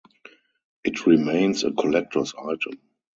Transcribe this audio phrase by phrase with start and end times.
[0.83, 2.81] It remains a collector's item.